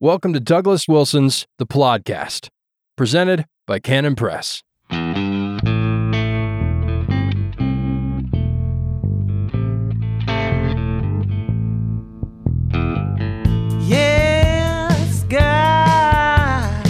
[0.00, 2.48] Welcome to Douglas Wilson's The Podcast,
[2.96, 4.60] presented by Canon Press.
[13.86, 16.84] Yes, God.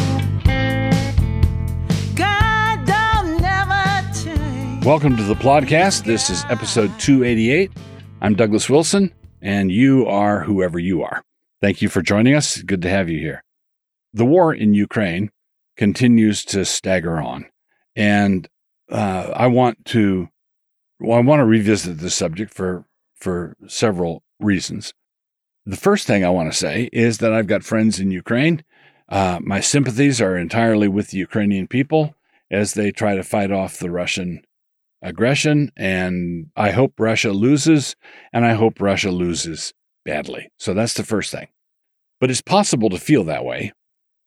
[2.15, 4.85] God don't never change.
[4.85, 6.05] Welcome to the podcast.
[6.05, 7.71] This is episode 288.
[8.23, 9.13] I'm Douglas Wilson,
[9.43, 11.23] and you are whoever you are.
[11.65, 12.61] Thank you for joining us.
[12.61, 13.43] Good to have you here.
[14.13, 15.31] The war in Ukraine
[15.79, 17.47] continues to stagger on,
[17.97, 18.47] and
[18.91, 20.29] uh, I want to
[21.01, 22.85] well, I want to revisit this subject for
[23.17, 24.93] for several reasons.
[25.65, 28.63] The first thing I want to say is that I've got friends in Ukraine.
[29.09, 32.15] Uh, my sympathies are entirely with the Ukrainian people
[32.51, 34.43] as they try to fight off the Russian
[35.01, 35.73] aggression.
[35.79, 37.97] And I hope Russia loses,
[38.35, 39.73] and I hope Russia loses
[40.05, 40.51] badly.
[40.59, 41.49] So that's the first thing.
[42.21, 43.73] But it's possible to feel that way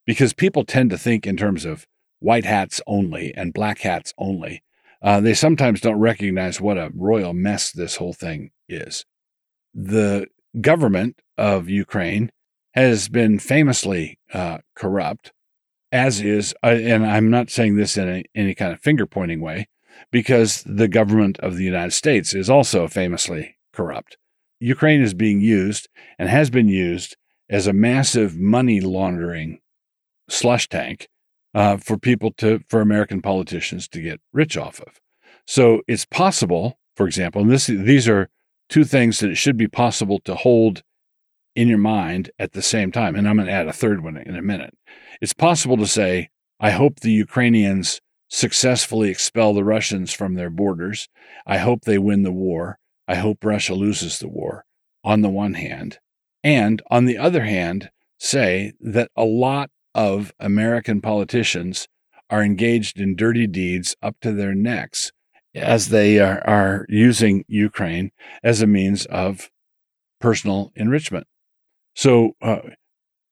[0.05, 1.85] because people tend to think in terms of
[2.19, 4.63] white hats only and black hats only.
[5.01, 9.05] Uh, they sometimes don't recognize what a royal mess this whole thing is.
[9.73, 10.27] The
[10.59, 12.31] government of Ukraine
[12.73, 15.31] has been famously uh, corrupt,
[15.91, 19.41] as is, uh, and I'm not saying this in a, any kind of finger pointing
[19.41, 19.67] way,
[20.11, 24.17] because the government of the United States is also famously corrupt.
[24.59, 27.15] Ukraine is being used and has been used
[27.49, 29.59] as a massive money laundering
[30.29, 31.07] slush tank
[31.53, 34.99] uh, for people to, for American politicians to get rich off of.
[35.45, 38.29] So it's possible, for example, and this, these are
[38.69, 40.83] two things that it should be possible to hold
[41.55, 43.15] in your mind at the same time.
[43.15, 44.77] And I'm going to add a third one in a minute.
[45.21, 51.07] It's possible to say, I hope the Ukrainians successfully expel the Russians from their borders.
[51.45, 52.77] I hope they win the war.
[53.07, 54.65] I hope Russia loses the war,
[55.03, 55.99] on the one hand.
[56.43, 61.87] And on the other hand, say that a lot of American politicians
[62.29, 65.11] are engaged in dirty deeds up to their necks
[65.55, 68.11] as they are, are using Ukraine
[68.43, 69.49] as a means of
[70.19, 71.25] personal enrichment.
[71.95, 72.59] So uh,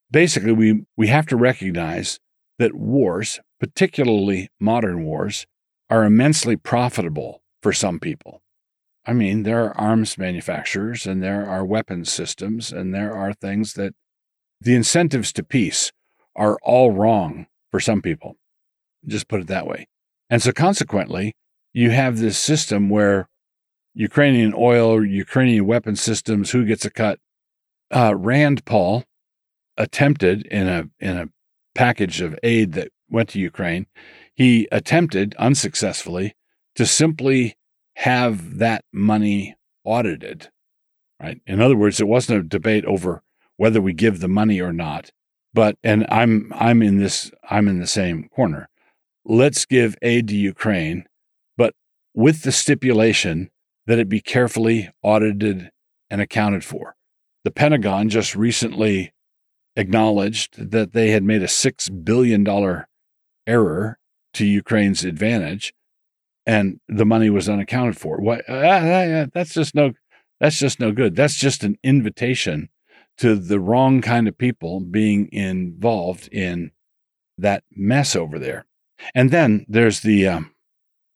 [0.10, 2.20] basically, we, we have to recognize
[2.58, 5.46] that wars, particularly modern wars,
[5.90, 8.42] are immensely profitable for some people.
[9.06, 13.74] I mean, there are arms manufacturers and there are weapons systems and there are things
[13.74, 13.94] that
[14.60, 15.92] the incentives to peace
[16.36, 18.36] are all wrong for some people.
[19.06, 19.88] Just put it that way.
[20.30, 21.36] And so consequently,
[21.74, 23.30] you have this system where
[23.94, 27.20] Ukrainian oil, Ukrainian weapon systems, who gets a cut?
[27.92, 29.04] Uh, Rand Paul
[29.78, 31.30] attempted in a in a
[31.76, 33.86] package of aid that went to Ukraine,
[34.34, 36.36] he attempted unsuccessfully
[36.76, 37.56] to simply
[37.96, 40.50] have that money audited.
[41.22, 41.42] Right.
[41.48, 43.24] In other words, it wasn't a debate over
[43.58, 45.12] whether we give the money or not,
[45.54, 48.68] but and I'm I'm in this I'm in the same corner.
[49.24, 51.06] Let's give aid to Ukraine,
[51.58, 51.74] but
[52.14, 53.50] with the stipulation
[53.88, 55.70] that it be carefully audited
[56.10, 56.96] and accounted for.
[57.44, 59.14] The Pentagon just recently
[59.76, 62.46] acknowledged that they had made a $6 billion
[63.48, 64.00] error
[64.34, 65.74] to Ukraine's advantage
[66.46, 68.20] and the money was unaccounted for.
[68.20, 69.94] What, uh, that's just no,
[70.40, 71.16] that's just no good.
[71.16, 72.70] That's just an invitation
[73.18, 76.72] to the wrong kind of people being involved in
[77.38, 78.66] that mess over there.
[79.14, 80.52] And then there's the, um,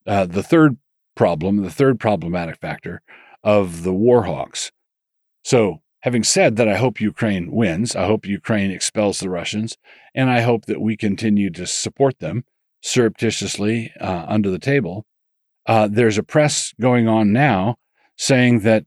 [0.05, 0.77] uh, the third
[1.15, 3.01] problem, the third problematic factor
[3.43, 4.71] of the war hawks.
[5.43, 7.95] So Having said that, I hope Ukraine wins.
[7.95, 9.77] I hope Ukraine expels the Russians,
[10.15, 12.45] and I hope that we continue to support them
[12.81, 15.05] surreptitiously uh, under the table.
[15.69, 17.75] Uh, there's a press going on now
[18.17, 18.85] saying that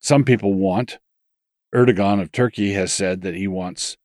[0.00, 0.98] some people want,
[1.74, 3.96] Erdogan of Turkey has said that he wants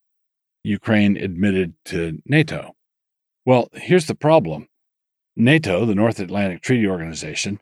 [0.64, 2.74] Ukraine admitted to NATO.
[3.46, 4.70] Well, here's the problem
[5.36, 7.59] NATO, the North Atlantic Treaty Organization,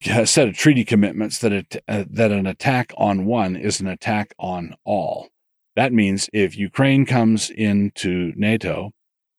[0.00, 3.88] has set of treaty commitments that it, uh, that an attack on one is an
[3.88, 5.28] attack on all.
[5.76, 8.92] That means if Ukraine comes into NATO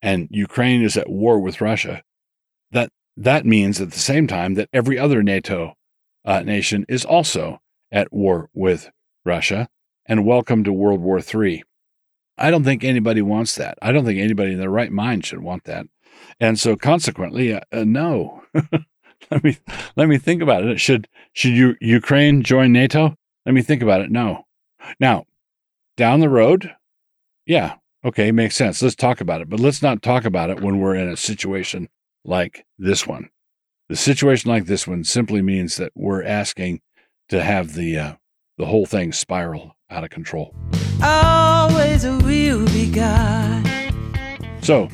[0.04, 2.04] and Ukraine is at war with Russia,
[2.70, 5.74] that that means at the same time that every other NATO
[6.26, 7.62] uh, nation is also
[7.92, 8.90] at war with
[9.26, 9.70] Russia
[10.06, 11.64] and welcome to World War III.
[12.38, 13.78] I don't think anybody wants that.
[13.82, 15.86] I don't think anybody in their right mind should want that.
[16.40, 18.44] And so consequently, uh, uh, no.
[19.32, 19.58] let me
[19.96, 20.80] let me think about it.
[20.80, 23.16] Should should Ukraine join NATO?
[23.46, 24.12] Let me think about it.
[24.12, 24.46] No.
[25.00, 25.26] Now,
[25.96, 26.76] down the road,
[27.46, 28.82] yeah, okay, makes sense.
[28.82, 29.50] Let's talk about it.
[29.50, 31.90] But let's not talk about it when we're in a situation
[32.26, 33.30] like this one.
[33.90, 36.82] The situation like this one simply means that we're asking
[37.30, 38.14] to have the uh,
[38.58, 40.56] the whole thing spiral out of control.
[41.02, 43.68] Always will be God.
[44.62, 44.88] So,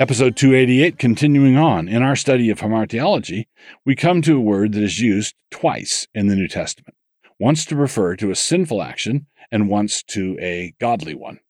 [0.00, 1.86] episode 288, continuing on.
[1.86, 3.46] In our study of hamartiology,
[3.84, 6.96] we come to a word that is used twice in the New Testament
[7.38, 11.40] once to refer to a sinful action and once to a godly one.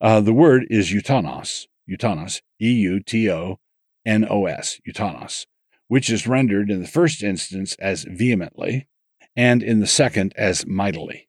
[0.00, 3.58] Uh, the word is eutonos, eutonos, E U T O
[4.06, 5.46] N O S, eutonos,
[5.88, 8.88] which is rendered in the first instance as vehemently
[9.36, 11.28] and in the second as mightily.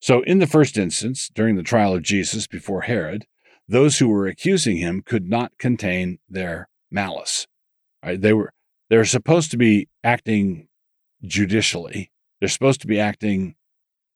[0.00, 3.26] So, in the first instance, during the trial of Jesus before Herod,
[3.68, 7.46] those who were accusing him could not contain their malice.
[8.04, 8.20] Right?
[8.20, 8.52] They were
[8.88, 10.68] they're supposed to be acting
[11.24, 12.12] judicially.
[12.38, 13.56] They're supposed to be acting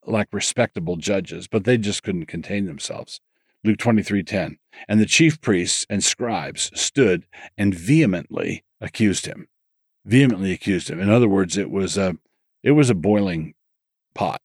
[0.07, 3.21] like respectable judges, but they just couldn't contain themselves.
[3.65, 4.59] Luke 23:10.
[4.89, 7.27] And the chief priests and scribes stood
[7.59, 9.49] and vehemently accused him.
[10.05, 11.01] Vehemently accused him.
[11.01, 12.17] In other words, it was a
[12.63, 13.55] it was a boiling
[14.15, 14.41] pot.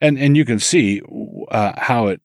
[0.00, 1.02] And and you can see
[1.50, 2.22] uh, how it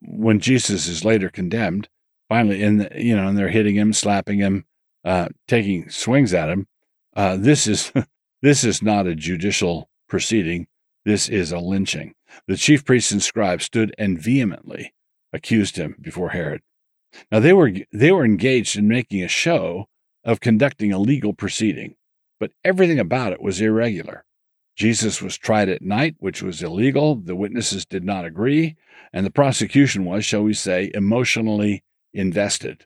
[0.00, 1.88] when Jesus is later condemned,
[2.28, 4.64] finally, in the, you know, and they're hitting him, slapping him,
[5.04, 6.66] uh, taking swings at him.
[7.16, 7.92] Uh, this is
[8.42, 10.68] this is not a judicial proceeding.
[11.04, 12.14] This is a lynching.
[12.46, 14.92] The chief priests and scribes stood and vehemently
[15.36, 16.62] accused him before Herod.
[17.30, 19.86] Now they were they were engaged in making a show
[20.24, 21.94] of conducting a legal proceeding,
[22.40, 24.24] but everything about it was irregular.
[24.74, 27.14] Jesus was tried at night, which was illegal.
[27.14, 28.76] The witnesses did not agree,
[29.12, 32.84] and the prosecution was, shall we say, emotionally invested.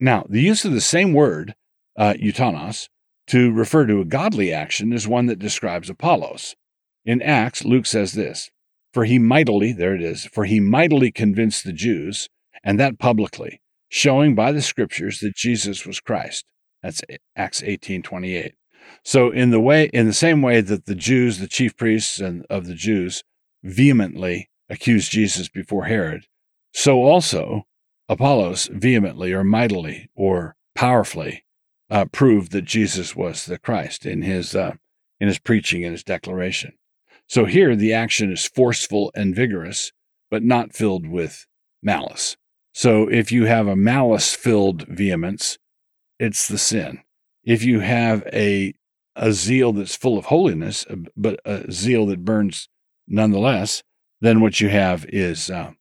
[0.00, 1.54] Now, the use of the same word,
[1.96, 2.88] uh, eutonos,
[3.26, 6.56] to refer to a godly action is one that describes Apollos.
[7.04, 8.50] In Acts, Luke says this
[8.92, 12.28] For he mightily, there it is, for he mightily convinced the Jews,
[12.64, 16.44] and that publicly, showing by the scriptures that Jesus was Christ.
[16.82, 17.02] That's
[17.36, 18.54] Acts 18 28.
[19.04, 22.46] So in the way in the same way that the Jews, the chief priests and
[22.48, 23.22] of the Jews
[23.62, 26.26] vehemently accused Jesus before Herod,
[26.72, 27.66] so also
[28.08, 31.44] Apollos vehemently or mightily or powerfully
[31.90, 34.74] uh, proved that Jesus was the Christ in his uh,
[35.20, 36.72] in his preaching and his declaration.
[37.28, 39.92] So here the action is forceful and vigorous,
[40.30, 41.46] but not filled with
[41.82, 42.36] malice.
[42.74, 45.58] So if you have a malice filled vehemence,
[46.18, 47.02] it's the sin.
[47.44, 48.74] If you have a
[49.14, 52.68] a zeal that's full of holiness, uh, but a zeal that burns
[53.08, 53.82] nonetheless,
[54.20, 55.72] then what you have is uh,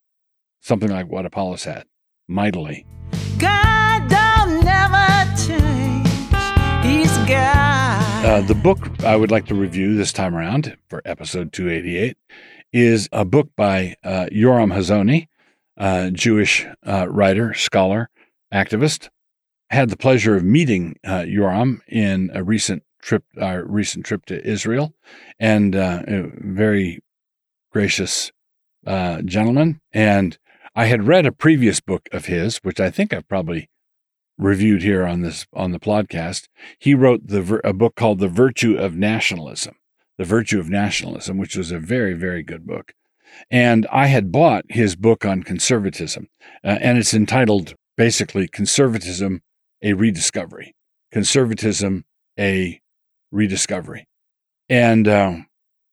[0.61, 1.85] something like what Apollos had,
[2.27, 2.85] mightily.
[3.37, 6.07] God don't never change.
[6.83, 7.66] He's God.
[8.27, 12.17] Uh, the book I would like to review this time around for episode 288
[12.73, 15.29] is a book by uh, Yoram Hazony,
[15.77, 18.09] a Jewish uh, writer, scholar,
[18.53, 19.07] activist.
[19.69, 24.45] Had the pleasure of meeting uh, Yoram in a recent trip, our recent trip to
[24.45, 24.93] Israel,
[25.39, 26.99] and a very
[27.71, 28.33] gracious
[28.85, 29.79] gentleman.
[29.93, 30.37] And
[30.75, 33.69] I had read a previous book of his, which I think I've probably
[34.37, 36.47] reviewed here on this on the podcast.
[36.79, 39.75] He wrote the a book called The Virtue of Nationalism,
[40.17, 42.93] The Virtue of Nationalism, which was a very very good book.
[43.51, 46.27] And I had bought his book on conservatism,
[46.63, 49.41] uh, and it's entitled basically Conservatism:
[49.81, 50.75] A Rediscovery.
[51.11, 52.05] Conservatism:
[52.39, 52.81] A
[53.31, 54.07] rediscovery.
[54.69, 55.37] And uh,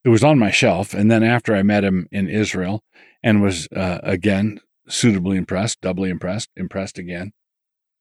[0.04, 0.94] it was on my shelf.
[0.94, 2.82] And then after I met him in Israel
[3.22, 7.32] and was uh, again suitably impressed, doubly impressed, impressed again,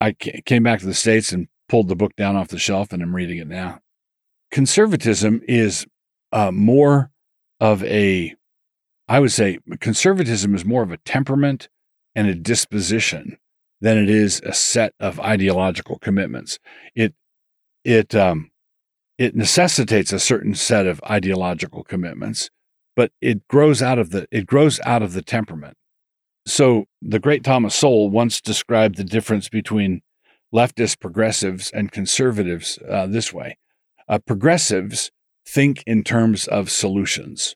[0.04, 3.02] I came back to the States and pulled the book down off the shelf and
[3.02, 3.80] I'm reading it now.
[4.52, 5.88] Conservatism is
[6.34, 7.10] uh, more
[7.62, 8.36] of a,
[9.08, 11.70] I would say, conservatism is more of a temperament
[12.16, 13.38] and a disposition
[13.80, 16.60] than it is a set of ideological commitments.
[16.96, 17.14] It,
[17.86, 18.52] it, um,
[19.18, 22.50] it necessitates a certain set of ideological commitments,
[22.98, 25.78] but it grows out of the it grows out of the temperament.
[26.46, 30.02] So the great Thomas Sowell once described the difference between
[30.54, 33.58] leftist progressives and conservatives uh, this way:
[34.08, 35.12] uh, progressives
[35.48, 37.56] think in terms of solutions,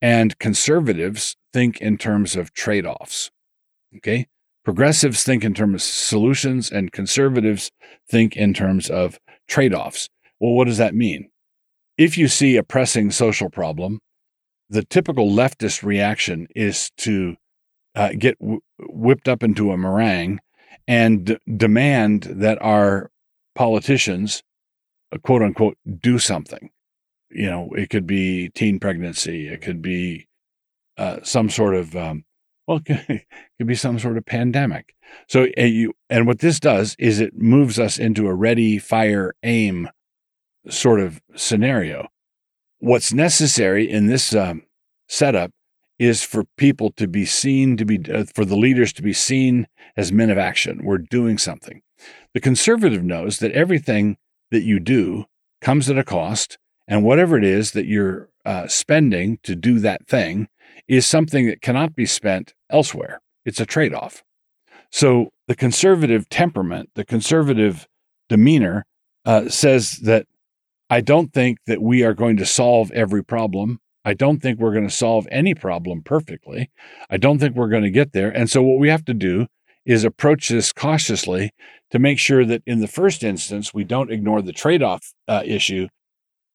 [0.00, 3.30] and conservatives think in terms of trade-offs.
[3.96, 4.26] Okay,
[4.64, 7.70] progressives think in terms of solutions, and conservatives
[8.10, 10.08] think in terms of trade-offs.
[10.40, 11.30] Well, what does that mean?
[11.96, 14.00] If you see a pressing social problem,
[14.68, 17.36] the typical leftist reaction is to
[17.96, 20.38] uh, get w- whipped up into a meringue
[20.86, 23.10] and d- demand that our
[23.54, 24.42] politicians,
[25.12, 26.70] uh, quote unquote, do something.
[27.30, 30.28] You know, it could be teen pregnancy, it could be
[30.98, 32.24] uh, some sort of, um,
[32.66, 33.26] well, it
[33.58, 34.94] could, be some sort of pandemic.
[35.28, 39.88] So, you, and what this does is it moves us into a ready, fire, aim
[40.68, 42.08] sort of scenario.
[42.78, 44.64] What's necessary in this um,
[45.08, 45.50] setup
[45.98, 49.66] is for people to be seen to be uh, for the leaders to be seen
[49.96, 50.80] as men of action.
[50.84, 51.82] We're doing something.
[52.34, 54.18] The conservative knows that everything
[54.50, 55.24] that you do
[55.60, 60.06] comes at a cost, and whatever it is that you're uh, spending to do that
[60.06, 60.48] thing
[60.86, 63.20] is something that cannot be spent elsewhere.
[63.44, 64.22] It's a trade off.
[64.90, 67.88] So the conservative temperament, the conservative
[68.28, 68.86] demeanor
[69.24, 70.26] uh, says that
[70.88, 73.80] I don't think that we are going to solve every problem.
[74.06, 76.70] I don't think we're going to solve any problem perfectly.
[77.10, 78.30] I don't think we're going to get there.
[78.30, 79.48] And so, what we have to do
[79.84, 81.52] is approach this cautiously
[81.90, 85.42] to make sure that in the first instance, we don't ignore the trade off uh,
[85.44, 85.88] issue.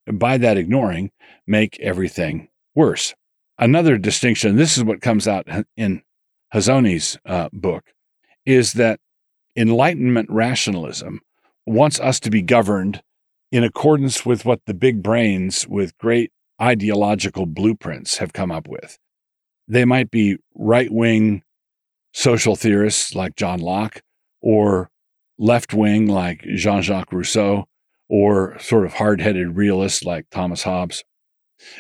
[0.08, 1.12] And by that ignoring,
[1.46, 3.14] make everything worse.
[3.60, 6.02] Another distinction, this is what comes out in
[6.54, 7.84] Hazony's uh, book,
[8.46, 9.02] is that
[9.58, 11.20] Enlightenment rationalism
[11.66, 13.04] wants us to be governed
[13.52, 18.98] in accordance with what the big brains with great ideological blueprints have come up with.
[19.68, 21.44] They might be right wing
[22.14, 24.02] social theorists like John Locke,
[24.42, 24.90] or
[25.38, 27.66] left wing like Jean Jacques Rousseau,
[28.10, 31.04] or sort of hard headed realists like Thomas Hobbes.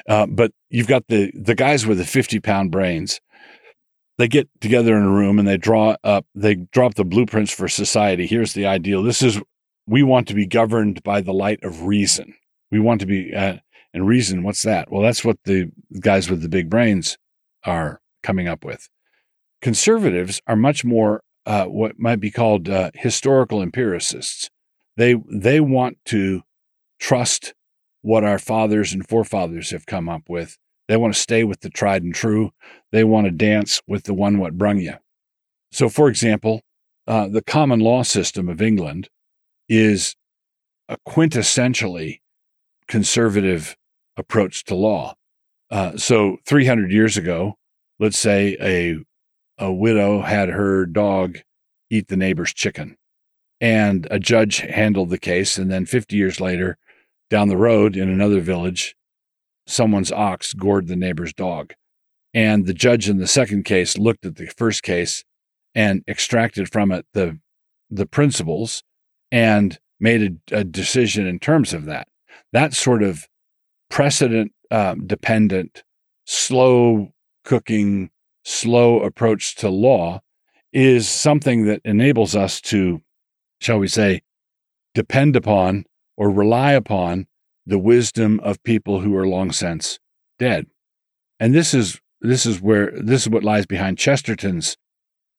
[0.07, 3.19] Uh, but you've got the, the guys with the 50 pound brains.
[4.17, 7.67] They get together in a room and they draw up, they drop the blueprints for
[7.67, 8.27] society.
[8.27, 9.03] Here's the ideal.
[9.03, 9.41] This is
[9.87, 12.35] we want to be governed by the light of reason.
[12.69, 13.57] We want to be, uh,
[13.93, 14.91] and reason, what's that?
[14.91, 17.17] Well, that's what the guys with the big brains
[17.65, 18.89] are coming up with.
[19.61, 24.49] Conservatives are much more uh, what might be called uh, historical empiricists.
[24.97, 26.43] They they want to
[26.99, 27.53] trust
[28.01, 30.57] what our fathers and forefathers have come up with.
[30.87, 32.51] They want to stay with the tried and true.
[32.91, 34.95] They want to dance with the one what brung you.
[35.71, 36.61] So, for example,
[37.07, 39.09] uh, the common law system of England
[39.69, 40.15] is
[40.89, 42.19] a quintessentially
[42.87, 43.75] conservative
[44.21, 45.15] approach to law.
[45.69, 47.57] Uh, so 300 years ago,
[47.99, 49.03] let's say a
[49.57, 51.39] a widow had her dog
[51.89, 52.97] eat the neighbor's chicken,
[53.59, 55.57] and a judge handled the case.
[55.57, 56.77] And then 50 years later,
[57.29, 58.95] down the road in another village,
[59.67, 61.73] someone's ox gored the neighbor's dog,
[62.33, 65.23] and the judge in the second case looked at the first case
[65.75, 67.39] and extracted from it the
[67.89, 68.83] the principles
[69.31, 72.07] and made a, a decision in terms of that.
[72.51, 73.27] That sort of
[73.91, 75.83] precedent um, dependent,
[76.25, 77.11] slow
[77.43, 78.09] cooking,
[78.43, 80.21] slow approach to law
[80.73, 83.01] is something that enables us to,
[83.59, 84.21] shall we say,
[84.95, 85.85] depend upon
[86.17, 87.27] or rely upon
[87.65, 89.99] the wisdom of people who are long since
[90.39, 90.67] dead.
[91.39, 94.77] And this is this is where this is what lies behind Chesterton's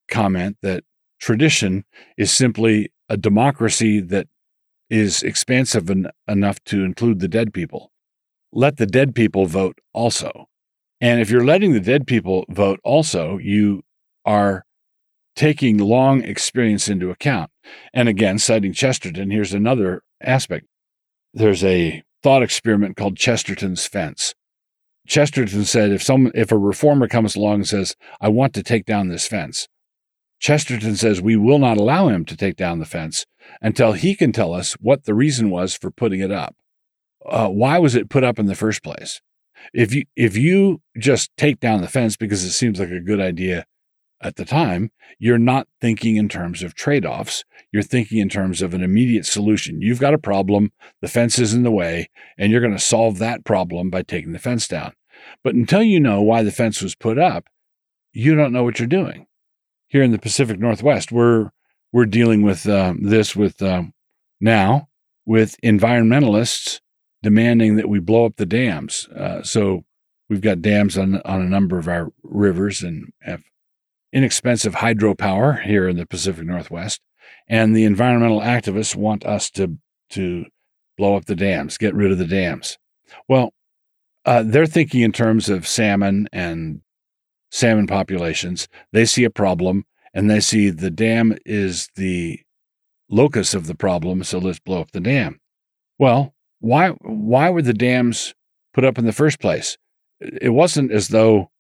[0.09, 0.85] comment that
[1.21, 1.85] tradition
[2.19, 4.27] is simply a democracy that
[4.91, 7.93] is expansive en- enough to include the dead people.
[8.53, 10.49] Let the dead people vote also.
[11.01, 13.83] And if you're letting the dead people vote also, you
[14.25, 14.65] are
[15.35, 17.51] taking long experience into account.
[17.95, 20.67] And again, citing Chesterton, here's another aspect.
[21.33, 24.35] There's a thought experiment called Chesterton's fence.
[25.07, 28.85] Chesterton said if someone if a reformer comes along and says, I want to take
[28.85, 29.67] down this fence,
[30.39, 33.27] Chesterton says we will not allow him to take down the fence
[33.61, 36.55] until he can tell us what the reason was for putting it up.
[37.27, 39.21] Uh, why was it put up in the first place?
[39.73, 43.21] If you if you just take down the fence because it seems like a good
[43.21, 43.67] idea
[44.21, 47.45] at the time, you're not thinking in terms of trade-offs.
[47.73, 49.83] You're thinking in terms of an immediate solution.
[49.83, 53.19] You've got a problem, the fence is in the way, and you're going to solve
[53.19, 54.93] that problem by taking the fence down.
[55.43, 57.49] But until you know why the fence was put up,
[58.13, 59.27] you don't know what you're doing
[59.93, 61.51] here in the Pacific Northwest, we're
[61.93, 63.83] we're dealing with uh, this with uh,
[64.41, 64.89] now
[65.27, 66.81] with environmentalists
[67.23, 69.09] demanding that we blow up the dams.
[69.09, 69.85] Uh, so
[70.29, 73.43] we've got dams on on a number of our rivers and have
[74.13, 77.01] inexpensive hydropower here in the Pacific Northwest,
[77.49, 79.79] and the environmental activists want us to
[80.11, 80.47] to
[80.97, 82.79] blow up the dams, get rid of the dams.
[83.29, 83.53] Well,
[84.25, 86.83] uh, they're thinking in terms of salmon and
[87.51, 88.69] salmon populations.
[88.93, 92.41] They see a problem and they see the dam is the
[93.09, 95.41] locus of the problem, so let's blow up the dam.
[95.99, 98.35] Well, why why were the dams
[98.73, 99.77] put up in the first place?
[100.21, 101.51] It wasn't as though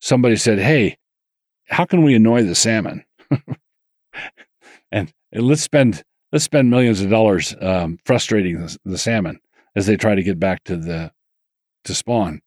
[0.00, 0.98] somebody said, "Hey,
[1.68, 3.04] how can we annoy the salmon?"
[4.92, 9.40] and, let's spend let's spend millions of dollars um, frustrating the, the salmon
[9.74, 11.10] as they try to get back to the
[11.84, 12.42] to spawn.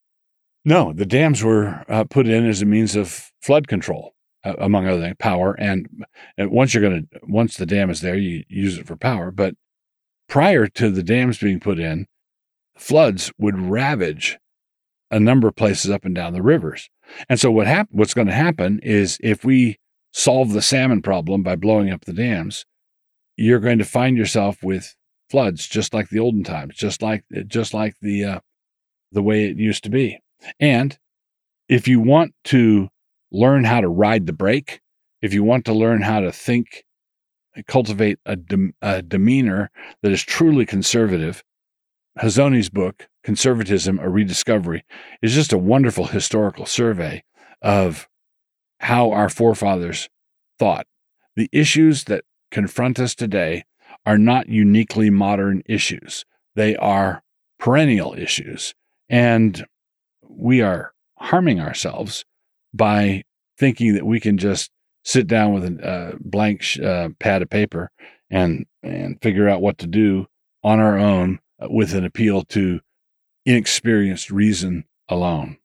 [0.63, 4.13] No, the dams were uh, put in as a means of flood control,
[4.44, 5.54] uh, among other things, power.
[5.54, 6.06] And,
[6.38, 9.32] and once you're going to, once the dam is there, you use it for power.
[9.32, 9.56] But
[10.27, 12.07] prior to the dams being put in,
[12.77, 14.38] floods would ravage
[15.10, 16.89] a number of places up and down the rivers.
[17.29, 19.79] And so what hap- what's going to happen is if we
[20.12, 22.65] solve the salmon problem by blowing up the dams,
[23.38, 24.96] you're going to find yourself with
[25.29, 28.39] floods just like the olden times, just like just like the uh,
[29.12, 30.19] the way it used to be.
[30.60, 30.98] And
[31.69, 32.89] if you want to
[33.31, 34.81] learn how to ride the brake,
[35.22, 36.84] if you want to learn how to think,
[37.64, 38.38] cultivate a,
[38.82, 39.72] a demeanor
[40.02, 41.44] that is truly conservative,
[42.18, 44.84] Hazony's book, Conservatism, a Rediscovery,
[45.22, 47.24] is just a wonderful historical survey
[47.62, 48.08] of
[48.80, 50.10] how our forefathers
[50.60, 50.88] thought.
[51.36, 53.66] The issues that confront us today
[54.06, 57.24] are not uniquely modern issues, they are
[57.60, 58.74] perennial issues.
[59.10, 59.66] And
[60.28, 62.26] we are harming ourselves
[62.74, 63.24] by
[63.58, 64.72] thinking that we can just
[65.08, 67.90] sit down with a uh, blank sh- uh, pad of paper
[68.30, 70.28] and and figure out what to do
[70.64, 72.82] on our own with an appeal to
[73.46, 75.58] inexperienced reason alone.